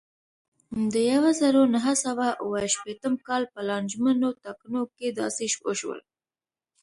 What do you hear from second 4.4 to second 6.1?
ټاکنو کې داسې وشول.